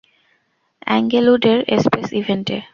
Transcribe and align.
এঙ্গেলউডের 0.87 1.59
space 1.83 2.07
ইভেন্টে। 2.19 2.57